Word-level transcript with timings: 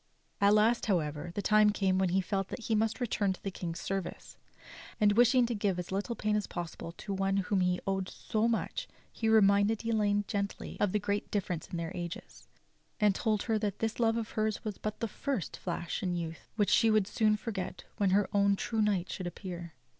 At 0.41 0.55
last, 0.55 0.87
however, 0.87 1.31
the 1.35 1.43
time 1.43 1.69
came 1.69 1.99
when 1.99 2.09
he 2.09 2.21
felt 2.21 2.47
that 2.47 2.61
he 2.63 2.73
must 2.73 2.99
return 2.99 3.33
to 3.33 3.43
the 3.43 3.51
King's 3.51 3.81
service; 3.81 4.35
and 4.99 5.11
wishing 5.11 5.45
to 5.45 5.53
give 5.53 5.77
as 5.77 5.91
little 5.91 6.15
pain 6.15 6.35
as 6.35 6.47
possible 6.47 6.91
to 6.93 7.13
one 7.13 7.35
to 7.35 7.41
whom 7.43 7.61
he 7.61 7.79
owed 7.85 8.09
so 8.09 8.47
much 8.47 8.87
he 9.13 9.29
reminded 9.29 9.85
Elaine 9.85 10.25
gently 10.27 10.75
of 10.79 10.91
the 10.91 10.97
great 10.97 11.29
difference 11.29 11.67
in 11.67 11.77
their 11.77 11.91
ages, 11.95 12.47
and 12.99 13.13
told 13.13 13.43
her 13.43 13.59
that 13.59 13.77
this 13.77 13.99
love 13.99 14.17
of 14.17 14.31
hers 14.31 14.63
was 14.65 14.79
but 14.79 15.01
the 15.01 15.07
first 15.07 15.55
flash 15.57 16.01
in 16.01 16.15
youth 16.15 16.49
which 16.55 16.71
she 16.71 16.89
would 16.89 17.05
soon 17.05 17.37
forget 17.37 17.83
when 17.97 18.09
her 18.09 18.27
own 18.33 18.55
true 18.55 18.81
knight 18.81 19.07
should 19.11 19.27
appear. 19.27 19.75